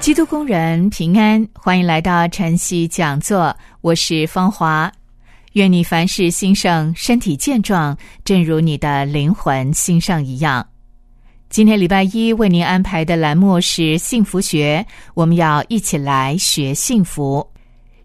[0.00, 4.90] 基督工人平安，欢迎来到晨曦讲座，我是芳华。
[5.52, 10.66] 愿你凡事兴盛，身体健壮，正如你的灵魂兴盛一样。
[11.50, 17.46] 今天礼拜一为您安排的栏目是幸福学，我们要一起来学幸福。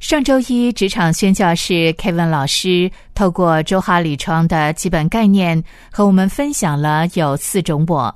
[0.02, 8.14] 上周一职场宣教士 Kevin 老师透过周哈里窗的基本概念，和我们分享了有四种我。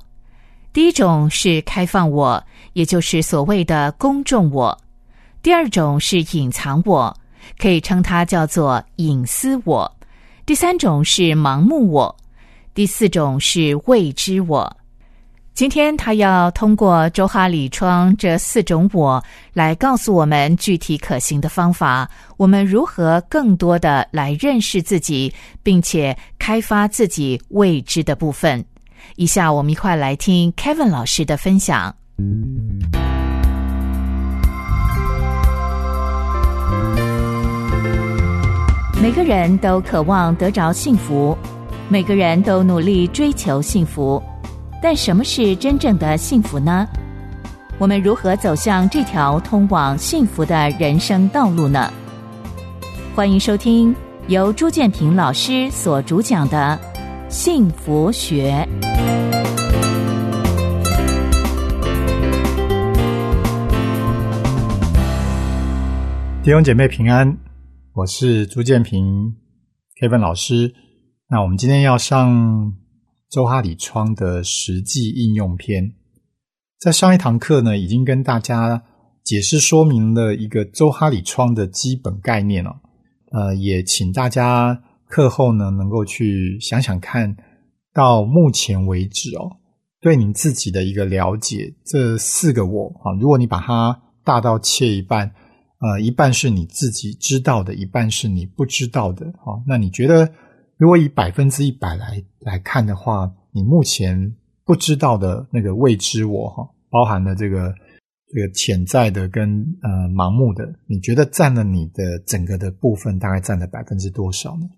[0.72, 2.42] 第一种是开放我，
[2.74, 4.72] 也就是所谓的公众我；
[5.42, 7.16] 第二种是隐藏我，
[7.58, 9.90] 可以称它叫做隐私我；
[10.46, 12.14] 第三种是盲目我；
[12.72, 14.76] 第四种是未知我。
[15.52, 25.34] 今天他要通过周哈里窗这四种我来告诉我们具体可行的方法，我们如何更多的来认识自己，
[25.64, 28.64] 并且开发自己未知的部分。
[29.16, 31.94] 以下我们一块来听 Kevin 老师的分享。
[39.02, 41.36] 每个人都渴望得着幸福，
[41.88, 44.22] 每个人都努力追求幸福，
[44.82, 46.86] 但什么是真正的幸福呢？
[47.78, 51.90] 我们如何走向这条通往幸福的人生道路呢？
[53.14, 53.94] 欢迎收听
[54.28, 56.78] 由朱建平老师所主讲的
[57.30, 58.68] 《幸福学》。
[66.50, 67.38] 弟兄姐妹平安，
[67.94, 69.36] 我是朱建平
[70.00, 70.74] Kevin 老师。
[71.28, 72.74] 那我们今天要上
[73.30, 75.92] 周哈里窗的实际应用篇。
[76.80, 78.82] 在上一堂课呢，已经跟大家
[79.22, 82.80] 解释说明了一个周哈里窗的基本概念了。
[83.30, 87.36] 呃，也请大家课后呢，能够去想想看，
[87.94, 89.58] 到目前为止哦，
[90.00, 95.32] 对你自己的一个了解，这四个我啊，如果你把它大到切一半。
[95.80, 99.32] 呃，一半是你自己知道的，一半是你不知道的。
[99.38, 100.30] 哈，那你觉得，
[100.76, 104.36] 如果以百分之一百来来看的话，你目前
[104.66, 107.74] 不知道的那个未知我哈，包含了这个
[108.28, 109.48] 这个潜在的跟
[109.80, 114.68] 呃盲目的，你觉得占了你的整个的部分，大概占了百分之多少呢？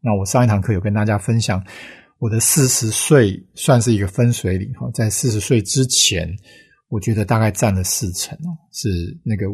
[0.00, 1.62] 那我上一堂课有跟大家分享，
[2.18, 6.34] 我的四十岁算是一个分水岭哈，在四十岁之前，
[6.88, 8.88] 我觉得大概占了四成哦，是
[9.22, 9.44] 那个。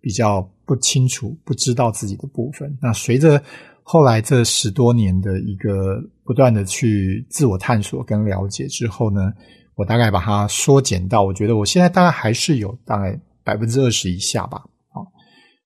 [0.00, 2.76] 比较不清楚、不知道自己的部分。
[2.80, 3.42] 那随着
[3.82, 9.32] 后来这十多年的一个不断的去自我探索跟了解之后呢，
[9.74, 14.62] 我大概把它缩减到，我觉得我现在大概还是有大概百分之二十以下吧。
[14.88, 15.06] 好，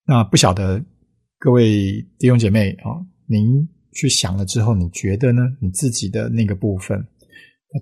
[0.07, 0.81] 那不晓得
[1.39, 5.43] 各位弟兄姐妹啊，您去想了之后，你觉得呢？
[5.61, 7.05] 你自己的那个部分，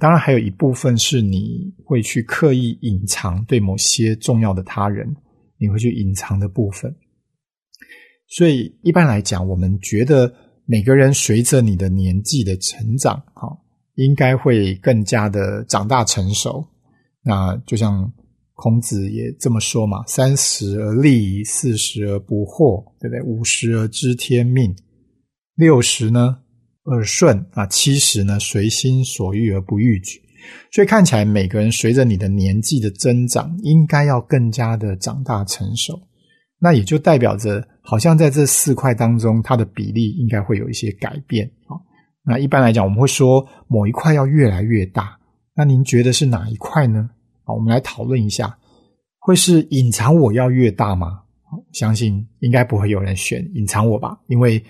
[0.01, 5.15] 当然还有一部分是你会去刻意隐藏对某些重要的他人。
[5.61, 6.97] 你会去隐藏的部分，
[8.27, 10.35] 所以一般来讲，我们觉得
[10.65, 13.47] 每个人随着你的年纪的成长，哈，
[13.97, 16.67] 应该会更加的长大成熟。
[17.23, 18.11] 那就像
[18.55, 23.23] 孔子也这么说嘛：“三十而立，四十而不惑，对不对？
[23.23, 24.75] 五十而知天命，
[25.57, 26.39] 六十呢
[26.85, 30.23] 耳顺啊，七十呢随心所欲而不逾矩。”
[30.71, 36.01] 所以看起来，每个人随着你的年纪的增长，应该要更加的长大成熟。
[36.63, 41.73] 那也就代表着，好像在这四块当中，它的比例应该会有一些改变啊。
[42.23, 45.19] 那一般来讲，我们会说某一块要越来越大。
[45.57, 47.09] 那您觉得是哪一块呢？
[47.45, 48.55] 好，我们来讨论一下，
[49.21, 51.23] 会是隐藏我要越大吗？
[51.73, 54.63] 相信应该不会有人选隐藏我吧，因为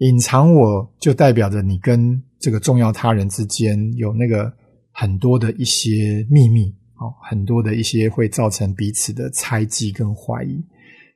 [0.00, 4.52] 隐藏我就代表着你跟这个重要他人之间有那个。
[4.92, 6.68] 很多的一些秘密，
[7.00, 10.62] 哦，很多的一些会造成彼此的猜忌跟怀疑，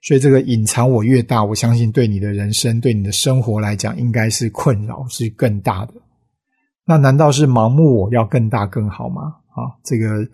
[0.02, 5.93] 所以这个隐藏我越大，我相信对你的人生、对你的生活来讲，应该是困扰是更大的。
[6.87, 9.23] 那难道是盲目我要更大更好吗？
[9.55, 10.26] 啊，这个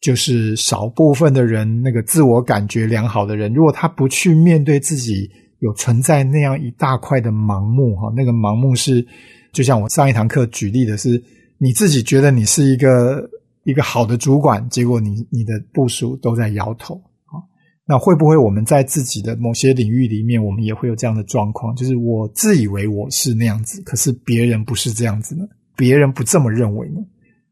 [0.00, 9.06] 就是少部分的人，那个自我感觉良好的人，如果他不去面对自己有存在那样一大块的盲目，哈，那个盲目是，
[9.52, 11.22] 就像我上一堂课举例的是。
[11.58, 13.28] 你自己觉得你是一个
[13.64, 16.94] 一个好的主管，结果你你的部署都在摇头
[17.24, 17.40] 啊。
[17.86, 21.74] 那会不会我们在自己的某些领域里面，我们也会有这样的状况？
[21.76, 25.44] 就是我自以为我是那样子，可是别人不是这样子呢？
[25.76, 27.00] 别人不这么认为呢？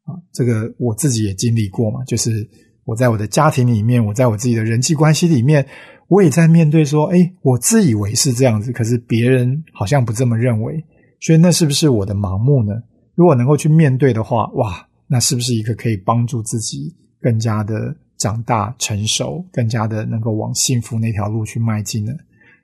[0.05, 2.05] 啊，这个我自己也经历过嘛。
[2.05, 2.49] 就是
[2.85, 5.67] 我在我的家庭里面，我在我自己的人际关系里面，
[6.09, 10.85] 我也在面对说，哎，我自以为是这样子，可是别人好像不这么认为。
[11.21, 12.75] 所以那是不是我的盲目呢？
[13.15, 14.87] 如果能够去面对的话，哇！
[15.07, 22.13] 那是不是一个可以帮助自己更加的长大成熟，更加的能够往幸福那条路去迈进呢？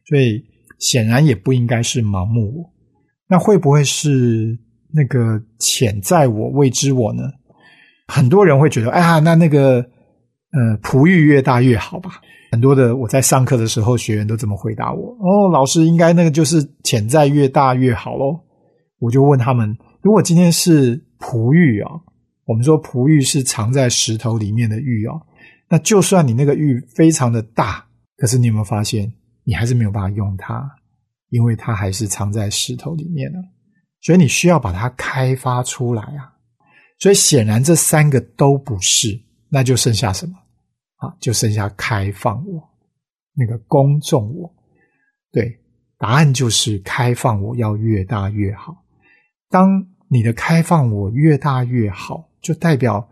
[0.09, 0.43] 所以
[0.79, 2.67] 显然也不应该是盲目。
[3.29, 4.59] 那会不会是
[4.93, 7.25] 那个潜在我、未知我呢？
[8.09, 9.77] 很多人会觉得，哎呀，那那个
[10.53, 12.21] 呃，璞玉越大越好吧？
[12.51, 18.41] 很多的我在上课的时候，学员都这么回答我：哦，老师应该那个就是潜在越大越好喽。
[18.99, 21.91] 我就问他们：如果今天是璞玉啊？
[22.47, 25.21] 我们说璞玉是藏在石头里面的玉哦，
[25.69, 27.87] 那就算你那个玉非常的大，
[28.17, 29.13] 可是你有没有发现，
[29.45, 30.69] 你还是没有办法用它，
[31.29, 33.39] 因为它还是藏在石头里面的，
[34.01, 36.35] 所以你需要把它开发出来啊。
[36.99, 39.09] 所以显然这三个都不是，
[39.49, 40.35] 那就剩下什么
[40.97, 41.15] 啊？
[41.21, 42.61] 就剩下开放我，
[43.35, 44.53] 那个公众我。
[45.31, 45.57] 对，
[45.99, 48.80] 答案就是开放我要越大越好。
[49.51, 52.31] 当你的开放我越大越好。
[52.43, 53.07] 就代表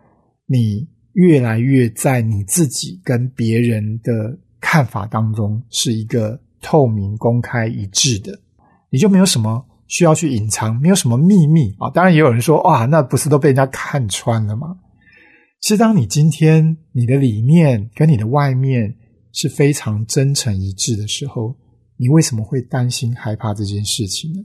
[0.47, 8.35] 你越来越在你自己跟别人的看法当中是一个透明、公开、一致的，
[8.89, 11.91] 你就没有什么需要去隐藏，没有什么秘密啊。
[11.91, 14.79] 当然，也有人说，哇，那不是都被人家看穿了吗？
[15.61, 18.97] 其实，当你今天你的里面跟你的外面
[19.31, 21.55] 是非常真诚一致的时候，
[21.97, 24.39] 你为什么会担心、害怕这件事情呢？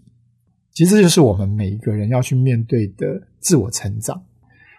[0.74, 3.06] 其实，这就是我们每一个人要去面对的
[3.38, 4.20] 自我成长。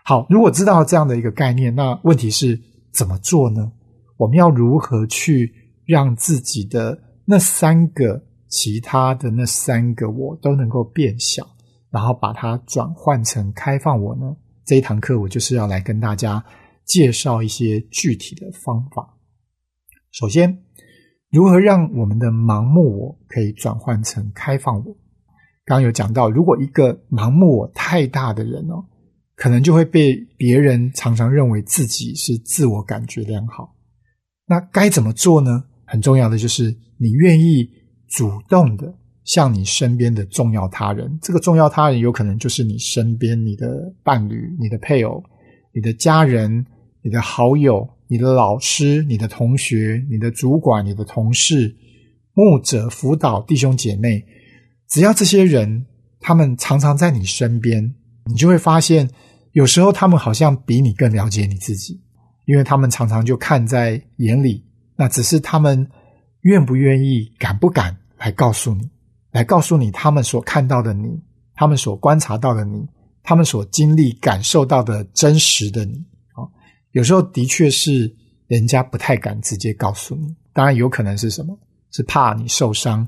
[0.03, 2.59] 好，如果知道这样的一个概念，那问题是
[2.91, 3.71] 怎么做呢？
[4.17, 5.53] 我们要如何去
[5.85, 11.47] 让自己的那三个其他的那三个我都能够变小，
[11.89, 14.35] 然后把它转换成开放我呢？
[14.65, 16.43] 这一堂课我就是要来跟大家
[16.83, 19.17] 介绍一些具体的方法。
[20.11, 20.61] 首先，
[21.31, 24.97] 如何让我们的盲目我可以转换成开放我？
[25.65, 28.85] 刚有讲到，如果一个盲目我太大的人哦。
[29.37, 33.75] 可能就会被别人常常认为自己是自我感觉良好。
[34.47, 35.65] 那该怎么做呢？
[35.85, 37.69] 很重要的就是你愿意
[38.07, 45.21] 主动的向你身边的重要他人，这个重要他人有可能就是你身边你的伴侣、你的配偶、
[45.73, 46.65] 你的家人、
[47.01, 51.75] 你的好友、你的老师、你的同学、你的主管、你的同事、
[52.33, 54.23] 牧者、辅导弟兄姐妹，
[54.87, 55.85] 只要这些人
[56.19, 57.93] 他们常常在你身边，
[58.25, 59.09] 你就会发现。
[59.51, 61.97] 有时候他们好像比你更了解你自己，
[62.43, 64.61] 因为他们常常就看在眼里。
[64.97, 65.89] 那只是他们
[66.41, 68.89] 愿不愿意、敢不敢来告诉你，
[69.31, 71.23] 来告诉你他们所看到的你，
[71.53, 72.85] 他们所观察到的你，
[73.23, 76.03] 他们所经历、感受到的真实的你。
[76.33, 76.43] 啊，
[76.91, 78.13] 有时候的确是
[78.47, 80.35] 人家不太敢直接告诉你。
[80.51, 81.57] 当然，有可能是什么？
[81.91, 83.07] 是怕你受伤，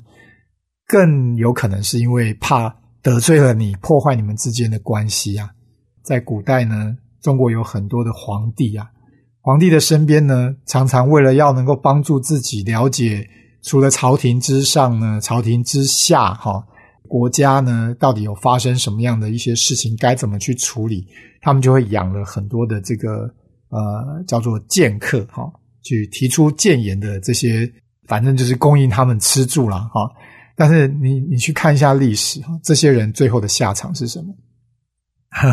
[0.88, 5.52] 更有可能是因为怕得罪了你，破坏你们之间的关系呀。
[6.02, 8.90] 在古代呢，中国有很多的皇帝啊，
[9.42, 13.28] 皇帝的身边呢，常常为了要能够帮助自己了解，
[13.64, 16.66] 除了朝廷之上呢，朝廷之下哈，
[17.10, 21.06] 国家呢到底有发生什么样的一些事情，该怎么去处理，
[21.42, 23.30] 他们就会养了很多的这个
[23.70, 25.44] 呃叫做剑客哈，
[25.84, 27.70] 去提出谏言的这些，
[28.08, 30.10] 反正就是供应他们吃住了哈。
[30.58, 34.34] 但是你你去看一下历史，这些人最后的下场是什么？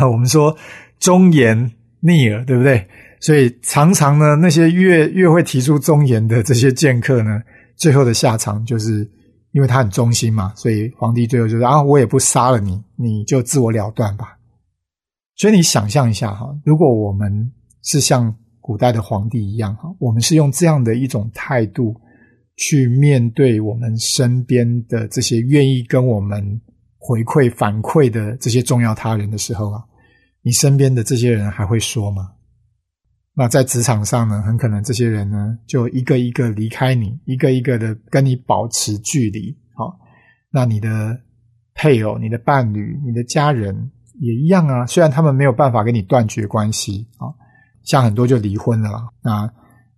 [0.11, 0.57] 我们说
[0.99, 1.71] 忠言
[2.01, 2.89] 逆耳，对不对？
[3.21, 7.43] 所以常常呢，那些越越会提出忠言的这些剑客呢，
[7.77, 9.07] 最后的下场就是，
[9.53, 14.39] 因为他很忠心嘛，所以皇帝最后就是啊，我也不杀了你，你就自我了断吧。
[15.37, 21.95] 所以你想象一下哈，如果我们是像古代的皇帝一样哈，我们是用这样的一种态度
[22.57, 26.61] 去面对我们身边的这些愿意跟我们。
[27.07, 29.85] 回馈反馈的这些重要他人的时候啊，
[30.41, 32.31] 你身边的这些人还会说吗？
[33.35, 39.55] 那在职场上呢，很可能这些人呢就一个一个离开你，一个一个的跟你保持距离。
[39.75, 39.95] 好，
[40.51, 41.21] 那你的
[41.75, 44.87] 配偶、你的伴侣、你的家人也一样啊。
[44.87, 47.29] 虽然他们没有办法跟你断绝关系啊，
[47.83, 49.07] 像很多就离婚了啦。
[49.23, 49.53] 那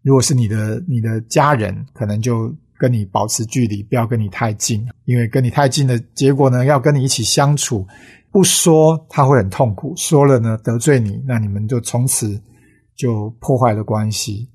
[0.07, 7.85] 如果是你的你的家人，可能就跟你保持距离，不要跟你太近，因为跟你太近的结果呢，要跟你一起相处，
[8.31, 12.41] 不说他会很痛苦，说了呢得罪你，那你们就从此
[12.95, 14.49] 就破坏了关系。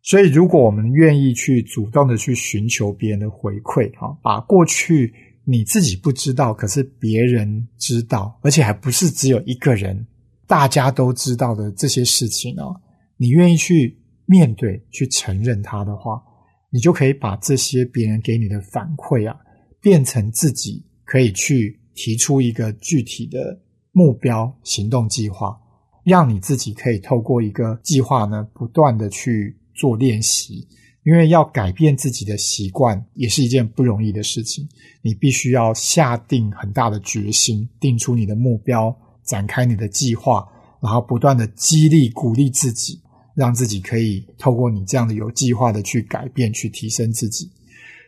[0.00, 5.12] 所以，如果我们愿意去主动的去寻求别人的回馈，哈，把过去
[5.44, 10.06] 你自己不知道，可是别人知道，而且还不是只有一个人，
[10.46, 12.74] 大家都知道的这些事情哦，
[13.18, 13.97] 你愿意去
[14.28, 16.22] 面对、去承认它的话，
[16.70, 19.36] 你就可以把这些别人给你的反馈啊，
[19.80, 23.58] 变成自己可以去提出一个具体的
[23.90, 25.58] 目标、行动计划，
[26.04, 29.56] 让你自己可以透过一个计划呢，不断的去。
[29.78, 30.66] 做练习，
[31.04, 34.68] 因为要改变自己的习惯也是一件不容易的事情。
[35.02, 38.92] 你必须要下定很大的决心，定出你的目标，
[39.22, 40.44] 展开你的计划，
[40.82, 43.00] 然后不断的激励、鼓励自己，
[43.38, 47.50] 让自己可以透过你这样的有计划的去改变、去提升自己。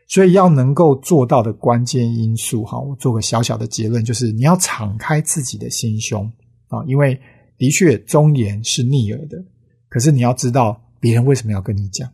[0.09, 6.31] 所以要能够做到的关键因素，哈，我做个小小的结论，就是你要敞开自己的心胸
[6.69, 7.19] 啊，因为
[7.57, 9.43] 的确忠言是逆耳的，
[9.89, 10.81] 可是你要知道。
[11.03, 12.13] 别人为什么要跟你讲？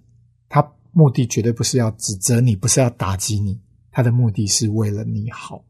[0.48, 5.64] 他目的绝对不是要指责你，不是要打击你，他的目的是为了你好。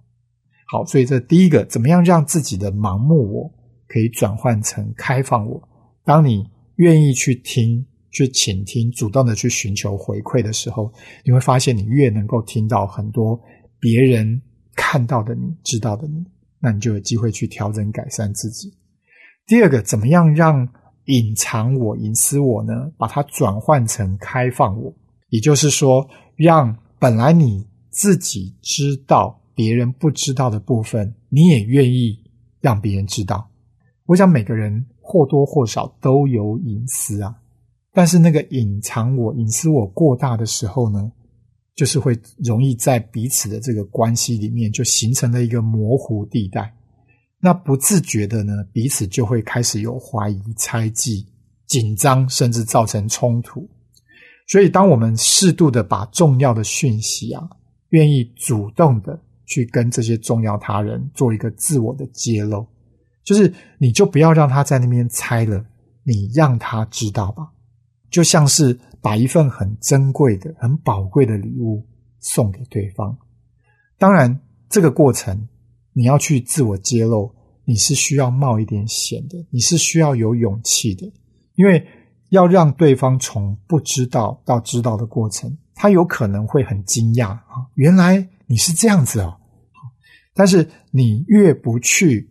[0.67, 3.51] 好，所以这第一个，怎么样让自己的盲目我
[3.89, 5.67] 可以转换成开放我？
[6.05, 10.93] 当你愿意去听、去倾听、主动的去寻求回馈的时候，
[11.25, 13.39] 你会发现你越能够听到很多
[13.79, 14.41] 别人
[14.75, 16.25] 看到的你、知道的你，
[16.59, 18.73] 那你就有机会去调整、改善自己。
[19.47, 20.69] 第二个，怎么样让？
[21.07, 22.91] 隐藏我、隐私我呢？
[22.99, 24.93] 把它转换成开放我，
[25.29, 26.05] 也就是说，
[26.35, 32.19] 让本来你自己知道、别人不知道的部分，你也愿意
[32.61, 33.49] 让别人知道。
[34.07, 37.33] 我想每个人或多或少都有隐私啊，
[37.93, 41.13] 但是那个隐藏我、隐私我过大的时候呢，
[41.77, 46.75] 就是会容易在彼此的这个关系里面就形成了一个模糊地带。
[47.39, 51.25] 那不自觉的呢，彼此就会开始有怀疑、猜忌、
[51.67, 53.69] 紧张，甚至造成冲突。
[54.49, 57.49] 所以，当我们适度的把重要的讯息啊，
[57.91, 62.67] 愿意主动的去跟这些重要他人做一个自我的揭露，
[63.27, 65.63] 就是你就不要让他在那边猜了，
[66.03, 67.51] 你让他知道吧，
[68.09, 71.87] 就像是把一份很珍贵的、很宝贵的礼物
[72.21, 73.19] 送给对方。
[73.99, 74.41] 当然，
[74.71, 75.47] 这个过程
[75.93, 77.35] 你要去自我揭露。
[77.69, 81.05] 你是需要冒一点险的，你是需要有勇气的，
[81.57, 81.85] 因为
[82.29, 89.37] 要让对方从不知道到知道的过程，他有可能会很惊讶啊，原来你是这样子哦。
[90.33, 92.31] 但是你越不去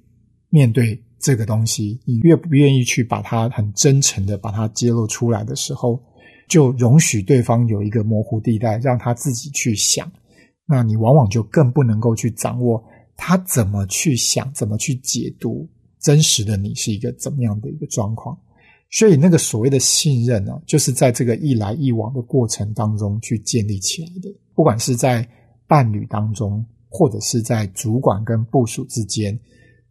[0.49, 6.01] 面对这个东西，你越不愿意去把它很真诚的把它揭露出来的时候，
[6.47, 10.11] 就容许对方有一个模糊地带，让他自己去想，
[10.65, 12.83] 那你往往就更不能够去掌握。
[13.17, 15.67] 他怎么去想，怎么去解读
[16.01, 18.37] 真实的你是一个怎么样的一个状况？
[18.91, 24.29] 所以那个所谓的信任呢，就是在这个一来一往的过程当中去建立起来的。
[24.53, 25.27] 不管是在
[25.65, 29.37] 伴侣当中，或者是在主管跟部属之间，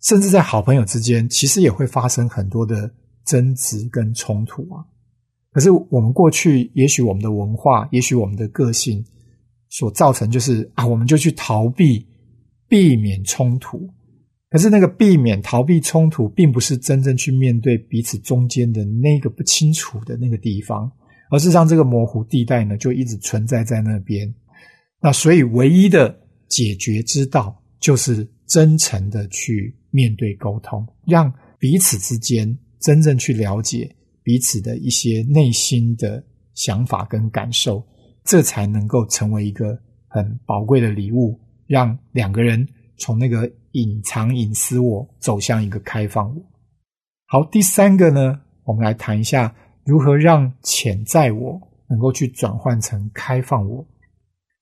[0.04, 2.88] 甚至在好朋友之间，其实也会发生很多的
[3.26, 4.84] 争执跟冲突啊。
[5.50, 9.04] 可是我们过去，也许我们的文化，也许我们的个性，
[9.68, 12.06] 所造成就是啊，我们就去逃避。
[12.66, 13.88] 避免冲突，
[14.50, 20.90] 可是那个避免逃避冲突，并不是真正去面对彼此中间的那个不清楚的那个地方，
[21.30, 24.34] 而是让这个模糊地带呢，就一直存在在那边。
[25.00, 26.18] 那所以，唯一的
[26.48, 36.20] 解决之道，就是真诚的去面对沟通，让彼此之间真正去了解彼此的一些内心的
[36.54, 37.80] 想法跟感受，
[38.24, 41.40] 这才能够成为一个很宝贵的礼物。
[41.66, 46.42] 让两个人从那个隐藏隐私我走向一个开放我。
[47.26, 51.58] 好，第三个呢，我们来谈一下如何让潜在我
[51.88, 53.86] 能够去转换成开放我。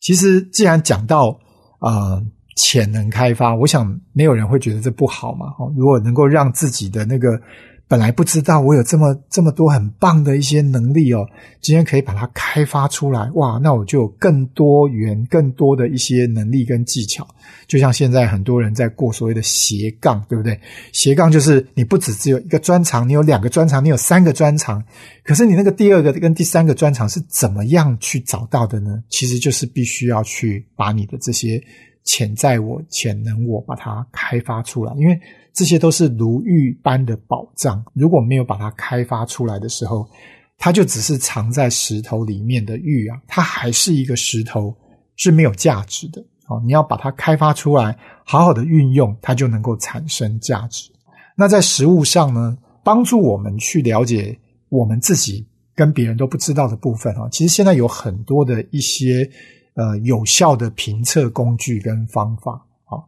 [0.01, 1.41] 其实，既然讲到
[1.79, 2.23] 啊
[2.57, 5.47] 潜能开发，我想没有人会觉得这不好嘛。
[5.59, 7.41] 哦，如果能够让自己的那个。
[7.89, 11.29] 本来不知道我有这么这么多很棒的一些能力哦，
[11.61, 13.61] 今天可以把它开发出来，哇！
[13.63, 17.29] 那我就有更多元、更多的一些能力跟技巧。
[17.67, 20.59] 就像现在很多人在过所谓的斜杠，对不对？
[20.95, 24.83] 斜杠就是你不只只有一个专长，你有两个专长，你有三个专长。
[25.23, 29.03] 可是你那个第二个跟第三个专长是怎么样去找到的呢？
[29.11, 31.63] 其实就是必须要去把你的这些
[32.05, 35.21] 潜在我、潜能我把它开发出来，因为。
[35.55, 40.09] 这些都是如玉般的宝藏，如果没有把它开发出来的时候，
[40.57, 44.75] 它就只是藏在石头里面的玉啊，它还是一个石头，
[45.17, 46.25] 是没有价值的。
[46.47, 47.95] 哦，你要把它开发出来，
[48.25, 50.91] 好好的运用，它就能够产生价值。
[51.37, 54.35] 那在实物上呢，帮助我们去了解
[54.71, 57.29] 我们自己跟别人都不知道的部分啊。
[57.31, 59.31] 其实现在有很多的一些
[59.75, 62.53] 呃有效的评测工具跟方法
[62.85, 62.99] 啊，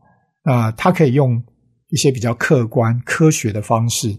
[0.43, 1.43] 那它可以用
[1.91, 4.17] 一些比较客观科学的方式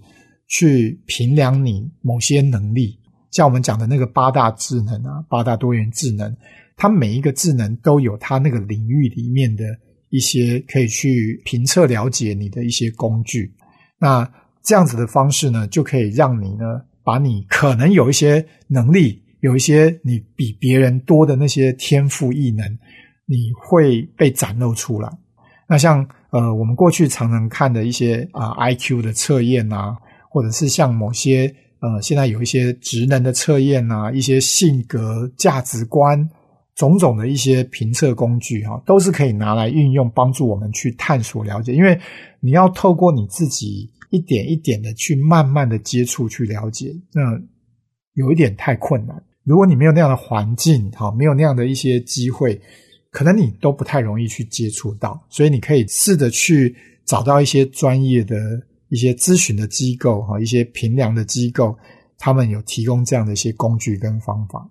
[0.47, 2.99] 去评量你某些能力，
[3.31, 6.35] 像我们讲的那个八大智能啊，八大多元智能。
[6.77, 9.63] 它每一个智能都有它那个领域里面的
[10.09, 13.49] 一些可以去评测了解你的一些工具，
[13.97, 14.29] 那
[14.61, 22.65] 这样子的方式呢，就可以让你呢，把你可能有一些能力，有一些你比别人多的那些天赋异能，
[23.25, 25.09] 你会被展露出来。
[25.69, 29.95] 那像呃，我们过去常常看的一些啊 I Q 的测验啊，
[30.29, 36.27] 或者是像某些呃，现在有一些职能的测验啊，一些性格价值观。
[36.75, 41.73] 种种的一些评测工具，哈，都是可以拿来运用，帮助我们去探索了解。
[41.73, 41.97] 因为
[42.41, 47.21] 你要透过你自己一点一点的去慢慢的接触去了解，那
[48.15, 49.15] 有一点太困难。
[49.45, 52.59] 如果你没有那样的环境，哈，没有那样的一些机会，
[53.11, 55.23] 可能你都不太容易去接触到。
[55.29, 56.75] 所以你可以试着去
[57.05, 58.35] 找到一些专业的
[58.89, 61.77] 一些咨询的机构，哈，一些评量的机构，
[62.17, 64.67] 他们有提供这样的一些工具跟方法。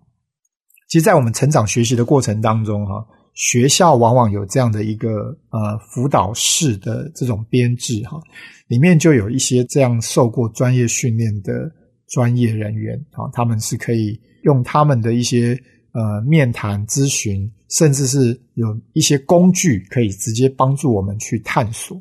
[0.88, 2.94] 其实，在我们成长学习的过程当中，哈，
[3.34, 8.20] 学校往往有这样的一个呃辅导室的这种编制，哈，
[8.66, 11.70] 里面就有一些这样受过专业训练的
[12.08, 15.58] 专业人员，啊，他们是可以用他们的一些
[15.92, 22.00] 呃面谈咨询，甚至是有一些工具可以直接帮助我们去探索。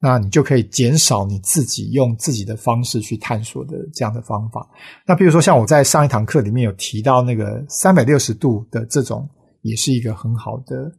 [0.00, 4.68] 那你就可以减少你自己用自己的方式去探索的这样的方法。
[5.06, 9.26] 那比如说，像我在上一堂课里面有提到那个三百六十度的这种，
[9.62, 10.92] 也是一个很好的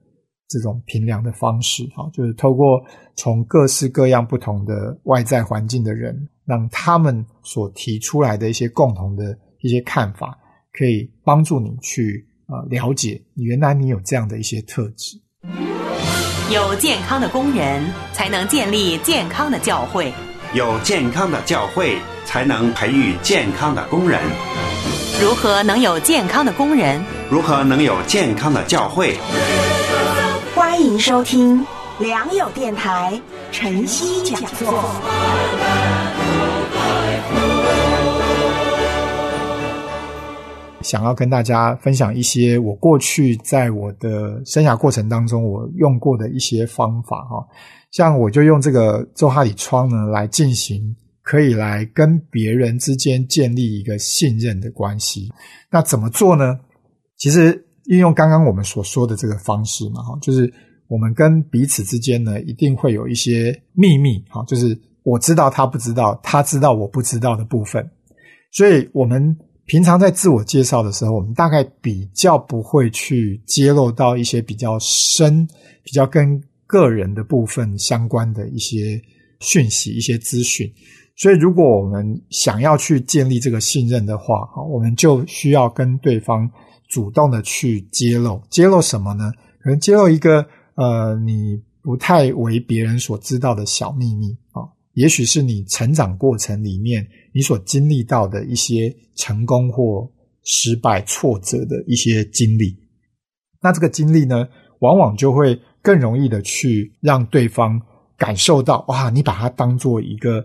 [0.47, 1.85] 这种评量的方式。
[1.95, 2.83] 哈，就是透过
[3.15, 10.37] 从各式各样不同的外在环境的人，让他们所提出来的一些共同的一些看法，
[10.71, 15.19] 可以帮助你去呃了解，原来你有这样的一些特质。
[16.51, 20.11] 有健康的工人，才能建立健康的教会；
[20.53, 24.21] 有健康的教会，才能培育健康的工人。
[25.19, 27.03] 如何能有健康的工人？
[27.31, 29.17] 如何能有健康的教会？
[30.53, 31.65] 欢迎收听
[31.97, 33.19] 良友电台
[33.51, 34.95] 晨曦讲座。
[40.85, 47.43] 想要跟大家分享一些我过去在我的生涯过程当中我用过的一些方法哈，
[47.89, 55.27] 像我就用这个周哈里窗呢来进行，可以来跟别人之间建立一个信任的关系。
[55.71, 56.59] 那怎么做呢？
[57.17, 60.53] 其实运用刚刚我们所说的这个方式嘛哈，就是
[60.87, 67.89] 我们跟彼此之间呢一定会有一些秘密哈，就是我知道他不知道，他知道我不知道的部分，
[68.51, 69.35] 所以我们。
[69.65, 75.47] 平常在自我介绍的时候，我们大概比较不会去揭露到一些比较深、
[75.83, 79.01] 比较跟个人的部分相关的一些
[79.39, 80.71] 讯息、一些资讯。
[81.15, 86.49] 所以，如果我们想要去建立这个信任的话，我们就需要跟对方
[86.89, 88.41] 主动的去揭露。
[88.49, 89.31] 揭露什么呢？
[89.61, 94.61] 可能揭露一个呃，你不太为别人所知道的小秘密啊，
[94.95, 97.07] 也许是你成长过程里面。
[97.33, 100.09] 你所经历到的一些成功或
[100.43, 102.73] 失败、挫折的一些经历，
[103.61, 104.47] 那这个经历呢，
[104.79, 107.77] 往往就会更容易的去让对方
[108.17, 110.37] 感受到，哇，你把他当做一个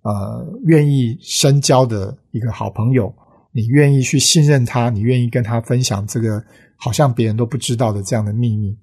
[0.00, 3.12] 呃愿意深交的一个好朋友，
[3.52, 6.42] 你愿意去信任他，你愿意跟他分享这个
[6.76, 8.74] 好像别人都不知道的这样的秘密。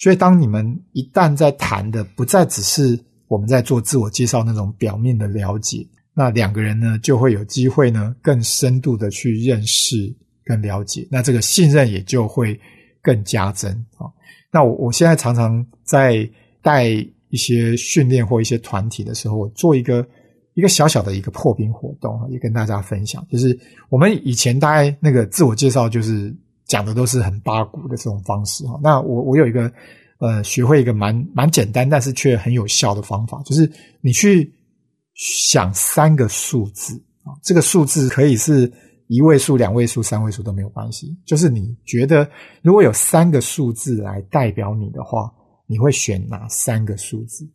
[0.00, 2.98] 所以，当你们一旦在谈的不再只是
[3.32, 5.88] 我们在做自我介绍那种表面的了解。
[6.12, 10.14] 那两个人呢，就会有机会呢，更深度的去认识、
[10.44, 12.60] 跟了解，那这个信任也就会
[13.00, 14.04] 更加增啊。
[14.50, 16.28] 那我我现在常常在
[16.60, 16.90] 带
[17.30, 20.06] 一些训练或一些团体的时候，我做一个
[20.52, 26.30] 一个小小的一个破冰活动，也跟大家分享，就是我们以前大概那个自我介绍，就是
[26.66, 28.78] 讲的都是很八股的这种方式哈。
[28.82, 29.72] 那我我有一个
[30.22, 34.50] 呃，学会一个蛮蛮简单，但是却很有效的方法，就是你去。
[35.14, 38.72] 想三个数字啊，这个数字可以是
[39.08, 41.14] 一位数、两位数、三位数都没有关系。
[41.26, 42.28] 就是你觉得
[42.62, 45.30] 如果有三个数字来代表你的话，
[45.66, 47.46] 你会选哪三个数字？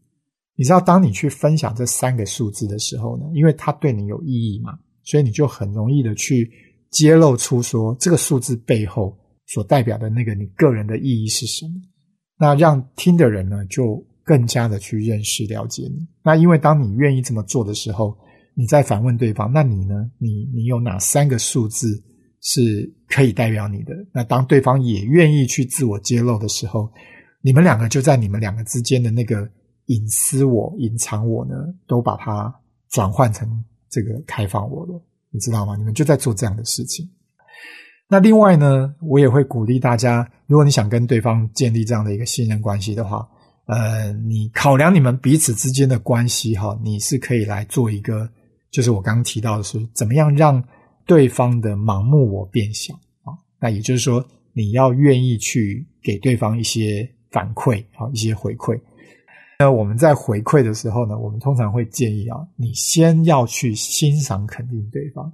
[0.55, 6.47] 你知道，当你去分享这三个数字的时候呢，因为它对你有意义嘛，所以你就很容易的去
[6.91, 11.73] 揭露出说这个数字背后所代表的那个你个人的意义是什么。
[12.37, 16.07] 那让听的人呢，就更加的去认识了解你。
[16.23, 18.17] 那因为当你愿意这么做的时候，
[18.53, 20.09] 你再反问对方，那你呢？
[20.17, 22.03] 你你有哪三个数字
[22.41, 23.93] 是可以代表你的？
[24.11, 26.91] 那当对方也愿意去自我揭露的时候，
[27.41, 29.49] 你们两个就在你们两个之间的那个
[29.85, 31.55] 隐私我、隐藏我呢，
[31.87, 32.53] 都把它
[32.89, 35.75] 转换成这个开放我了，你知道吗？
[35.75, 37.09] 你们就在做这样的事情。
[38.09, 43.27] 那另外呢，我也会鼓励大家，如果你想跟对方建立这样的一个信任关系的话，
[43.65, 48.29] 呃，你考量你们彼此之间的关系哈，你是可以来做一个，
[48.71, 50.63] 就是我刚刚提到的是，怎么样让
[51.05, 52.93] 对方的盲目我变小
[53.23, 53.35] 啊？
[53.59, 58.79] 那也就是说，你要愿意去给对方一些反馈啊，一些回馈。
[59.59, 65.29] 那我们在回馈的时候呢，我们通常会建议啊，你先要去欣赏肯定对方。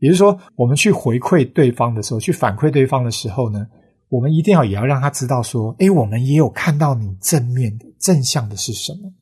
[0.00, 3.66] 也就是说，我们去回馈对方的时候，去反馈对方的时候呢，
[4.08, 9.12] 我们一定要也要让他知道说，诶，我们也有看到你正面的、正向的是什么。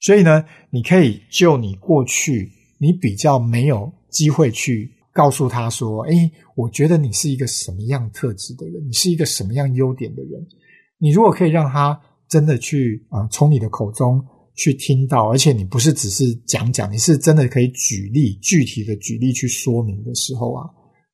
[0.00, 10.46] 所以呢，你可以就你过去你比较没有机会去告诉他说，诶，我觉得你是一个什么样特质的人，你是一个什么样优点的人。
[10.98, 14.24] 你如果可以让他真的去啊，从你的口中。
[14.54, 20.68] 去听到，而且你不是只是讲讲，你是真的可以举例，具体的举例去说明的时候啊，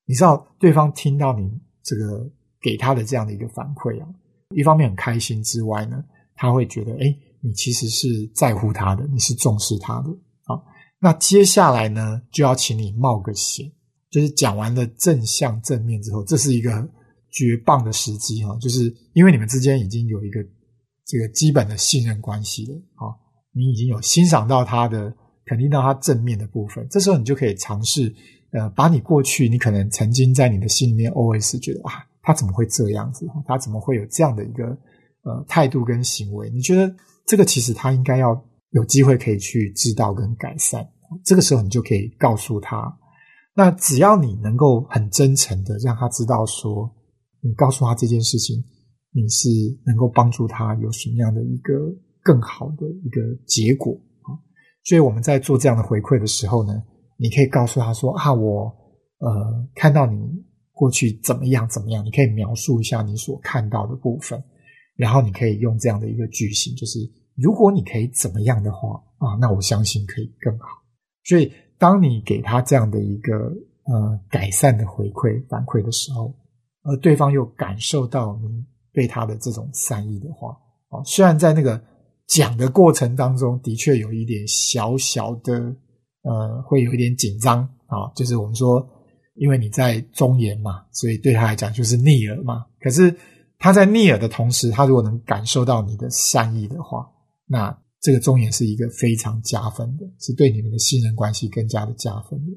[0.07, 1.49] 你知道对方听到你
[1.83, 2.29] 这个
[2.61, 4.09] 给他的这样的一个反馈啊，
[4.55, 6.03] 一方面很开心之外呢，
[6.35, 10.11] 他会觉得，哎，你其实是在乎他的，你是重视他的
[10.45, 10.59] 啊。
[10.99, 13.71] 那接下来呢，就要请你冒个险，
[14.11, 16.71] 就是讲完了正向正面之后，这是一个
[17.31, 20.45] 绝棒的时机哈，就是因为你们之间已经有一个
[21.07, 23.15] 这个基本的信任关系了啊。
[23.59, 25.13] 你已经有欣赏到他的，
[25.45, 28.15] 肯定到他正面的部分，这时候你就可以尝试，
[28.53, 33.27] 呃，把你过去你可能曾经在你的心里面 always 觉得啊，他怎么会这样子？
[33.47, 34.65] 他怎么会有这样的一个
[35.25, 36.49] 呃态度跟行为？
[36.51, 36.95] 你觉得
[37.27, 38.41] 这个其实他应该要
[38.71, 40.87] 有机会可以去知道跟改善。
[41.25, 42.97] 这个时候你就可以告诉他，
[43.55, 46.89] 那只要你能够很真诚的让他知道说，
[47.41, 48.63] 你告诉他这件事情，
[49.13, 49.49] 你是
[49.85, 51.75] 能够帮助他有什么样的一个。
[52.29, 54.37] 更好的一个结果啊，
[54.85, 56.75] 所以我们在做这样的回馈的时候呢，
[57.17, 58.67] 你可以告诉他说啊，我
[59.21, 60.31] 呃看到你
[60.73, 64.45] 过去怎么样怎么样，你可以描述一下你所看到的部分，
[64.95, 66.99] 然后你可以用这样的一个句型，就是
[67.35, 70.67] 如果你可以怎么样的话啊，那我相信可以更好。
[71.25, 73.33] 所以当你给他这样的一个
[73.87, 76.37] 呃改善的回馈反馈的时候，
[76.83, 78.63] 而对方又感受到你
[78.93, 80.51] 对他的这种善意的话
[80.91, 81.83] 啊，虽然在那个。
[82.29, 85.55] 讲的过程当中的确有一点小小的，
[86.23, 88.13] 呃，会有一点紧张啊。
[88.15, 88.87] 就是我们说，
[89.35, 92.67] 因为你在忠言嘛，所以对他来讲就是逆耳嘛。
[92.81, 93.15] 可是
[93.59, 97.11] 他在逆耳的同时，他如果能感受到你的善意的话，
[97.47, 102.53] 那这个忠言是一个非常加分的，是对你们的信任关系更加的加分的。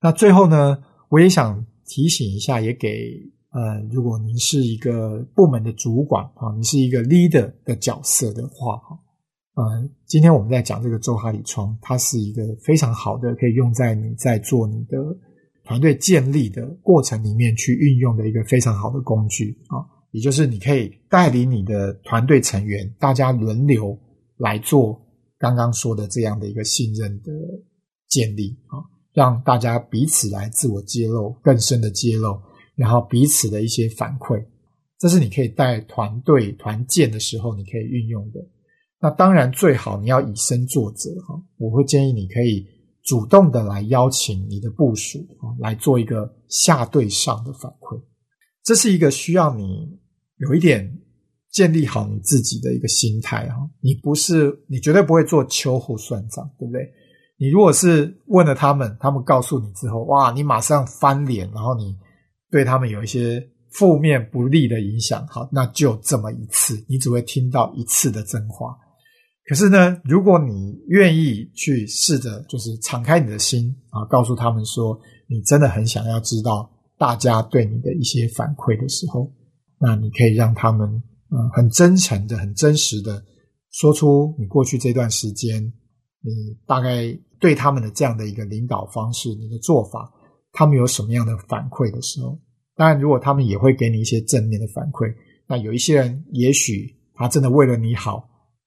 [0.00, 0.76] 那最后呢，
[1.08, 3.12] 我也想提醒一下，也给
[3.52, 8.98] 呃，如果您是一个部门的主管啊，你是一个 leader 的角色的话，哈。
[9.54, 14.98] 呃，今天我们在讲这个周哈里窗，它是一个非常好的，可以用在你在做你的
[15.64, 19.78] 团队建立的过程里面去运用的一个非常好的工具啊。
[20.10, 23.96] 也就是你可以带领你的团队成员，大家轮流
[24.36, 25.00] 来做
[25.38, 27.32] 刚刚说的这样的一个信任的
[28.08, 32.40] 建立啊，让大家彼此来自我揭露更深的揭露，
[32.74, 34.44] 然后彼此的一些反馈，
[34.98, 38.40] 这是你可以带团队团建的时候你可以运用的。
[39.04, 42.66] 那当然最好你要以身作则哈，我会建议你可以
[43.02, 48.00] 主动的来邀请你的部属啊来做一个下对上的反馈，
[48.62, 49.90] 这是一个需要你
[50.38, 50.90] 有一点
[51.50, 56.80] 建立好你自己的一个心态哈，你不是你绝对不会做秋后算账，对不对？
[57.36, 61.94] 你如果是问了他们，他们告诉你之后，哇，你马上翻脸，然后你
[62.50, 68.74] 对他们有一些负面不利的影响，好，那就这么一次，你只会听到一次的真话。
[69.46, 79.30] 可是呢，如果你愿意去试着，就是敞开你的心啊，告诉他们说，你真的很想要知道大家对你的一些反馈的时候，
[79.78, 80.88] 那你可以让他们
[81.30, 83.22] 嗯很真诚的、很真实的
[83.70, 85.62] 说出你过去这段时间
[86.22, 90.10] 你大概对他们的这样的一个领导方式、你的做法，
[90.52, 92.40] 他们有什么样的反馈的时候，
[92.76, 95.14] 当然，如果他们也会给你一些正面的反馈，
[95.46, 98.26] 那有一些人也许他真的为了你好。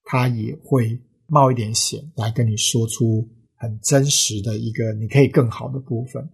[0.09, 6.27] 他也会冒一点险来跟你说出很真实的一个你可以更好的部分。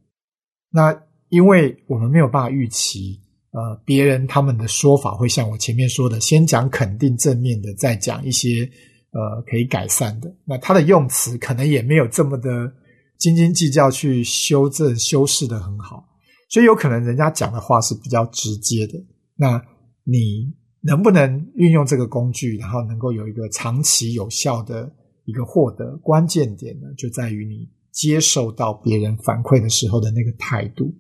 [0.70, 0.96] 那
[1.30, 8.70] 因为我们没有办法预期，呃，别人他们的说法会像我前面说的，先讲肯定正面的，再讲一些
[9.12, 10.32] 呃可以改善的。
[10.46, 12.72] 那他的用词可能也没有这么的
[13.18, 16.08] 斤斤计较去修正修饰的很好，
[16.50, 18.94] 所以有可能人家讲的话是比较直接的。
[19.36, 19.60] 那
[20.04, 20.54] 你
[20.86, 24.94] 能不能运用这个工具，然后能够有一个长期有效的
[25.24, 25.96] 一个获得？
[26.04, 30.94] 关键点呢，就在于你接受到别人反馈的时候的那个态度。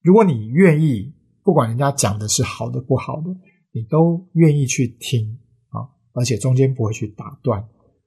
[0.00, 1.12] 如果你愿意，
[1.44, 3.26] 不管人家讲的是好的不好的，
[3.72, 7.60] 你都愿意去听啊，而且中间不会去打断，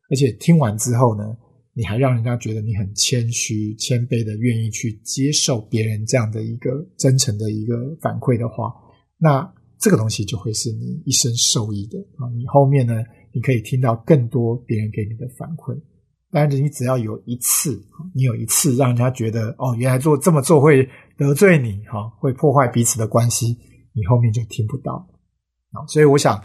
[0.09, 1.37] 而且听完之后呢，
[1.75, 8.73] 你还让人家觉得你很谦虚、谦卑的，愿意去接受别人这样的一个真诚的一个反馈的话，
[9.19, 9.53] 那。
[9.79, 12.27] 这个东西就会是你一生受益的啊！
[12.35, 15.79] 你后面呢，你可以听到更多别人给你的反馈。
[16.31, 17.81] 但是你只要有一次，
[18.13, 20.87] 你有一次让人家觉得哦，原来做这么做会
[21.17, 23.57] 得罪你，哈，会破坏彼此的关系，
[23.93, 24.93] 你后面就听不到
[25.71, 25.87] 啊。
[25.87, 26.43] 所以我想，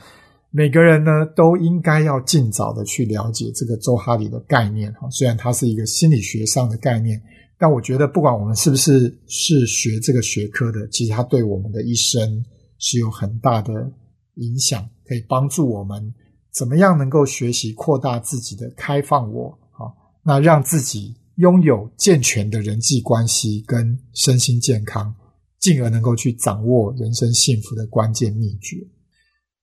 [0.50, 5.10] 每个人呢都应该要尽早的去了解这个周哈里的概念哈。
[5.10, 7.20] 虽然它是一个心理学上的概念，
[7.58, 12.44] 但我觉得不管我们是不是是学这个学科的，其实它对我们的一生。
[12.86, 13.90] 是有很大的
[14.34, 16.14] 影响，可以帮助我们
[16.52, 19.88] 怎么样能够学习扩大自己的开放我啊，
[20.22, 25.14] 那让自己拥有健全的人际关系跟身心健康，
[25.60, 28.76] 进而能够去掌握人生幸福的关键秘诀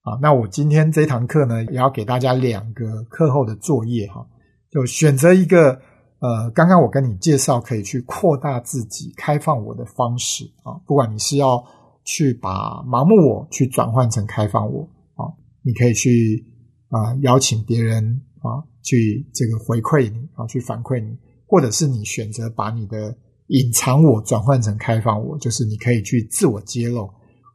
[0.00, 0.18] 啊。
[0.20, 4.26] 那我今天这堂课呢，也要给大家两个课后的作业哈，
[4.68, 5.80] 就选择一个
[6.18, 11.64] 呃，刚刚我跟你介绍可以去扩大自己开放我的方式啊，不管你是要。
[12.04, 14.82] 去把盲目我去转换成开放我
[15.14, 15.30] 啊，
[15.62, 16.44] 你可以去
[16.88, 23.16] 啊邀请别人啊去这个回馈你啊去反馈你，或者是你选择把你的
[23.48, 27.08] 隐藏我转换成开放我，就是你可以去自我揭露，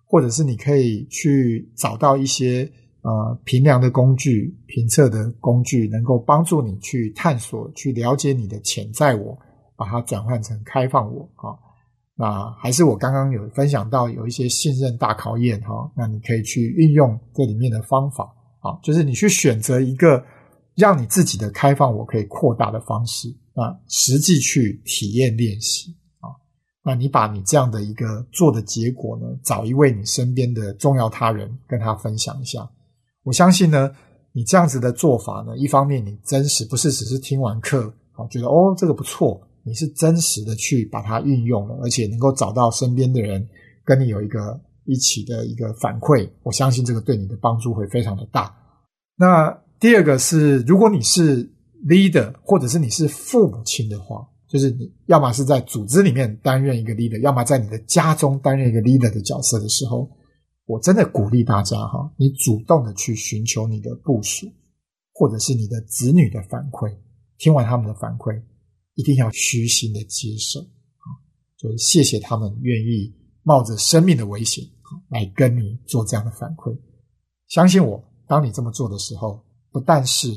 [0.06, 9.38] 或者是你可以去找到一些呃评量的工具、评测的工具，能够帮助你去探索、去了解你的潜在我，
[9.76, 11.67] 把它转换成开放我啊。
[12.20, 18.24] 那还是我刚刚有分享到有一些信任大考验哈，那你可以去运用这里面的方法
[18.60, 20.26] 啊，就是你去选择一个
[20.74, 26.34] 让你自己的开放我可以扩大的方式啊，实际去体验练习啊，
[26.84, 32.68] 那你把你这样的一个做的结果呢，找一位你身边的重要他人跟他分享一下，
[33.22, 33.92] 我相信呢，
[34.32, 39.40] 你这样子的做法呢，一方面你真实不是只是听完课啊，觉得哦这个不错。
[39.68, 43.46] 你是真实的去把它运用了，而且能够找到身边的人
[43.84, 48.56] 跟你有一个一起的一个反馈，我相信这个对你的帮助会非常的大。
[49.18, 51.44] 那第二个是，如果你是
[51.86, 60.10] leader，或者是你是父母亲的话，就是你要么是在组织里面担任一个 leader，要么在你的家中担任一个 leader 的角色的时候，
[60.66, 64.48] 我真的鼓励大家哈，你主动的去寻求你的部属，
[65.14, 66.90] 或者是你的子女的反馈，
[67.38, 68.42] 听完他们的反馈。
[68.98, 71.08] 一定要虚心的接受啊，
[71.58, 74.66] 就谢谢他们愿意冒着生命的危险
[75.10, 76.76] 来跟你做这样的反馈。
[77.48, 80.28] 相信我，当你这么做的时候，不但是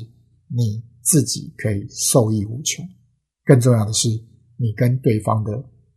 [0.47, 2.87] 你自己可以受益无穷，
[3.43, 4.07] 更重要的是
[4.57, 5.51] 你跟对方的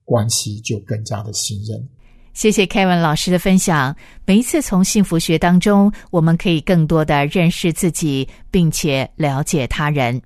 [0.04, 1.88] 关系就更加的信任。
[2.32, 3.94] 谢谢 Kevin 老师的分享。
[4.24, 10.20] 每一次从幸福学当中，我们可以更多的认识自己，并且了解他人。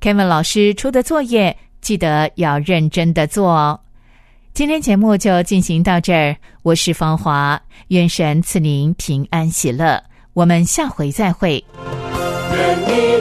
[0.00, 1.56] Kevin 老师出的作业。
[1.80, 3.80] 记得要认真的做哦。
[4.52, 11.62] 今天节目就进行到这儿，我是芳华，愿神赐您平安喜乐，我们下回再会。
[12.52, 13.16] 愿你